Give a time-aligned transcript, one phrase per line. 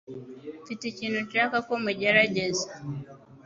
[0.61, 2.67] Mfite ikintu nshaka ko mugerageza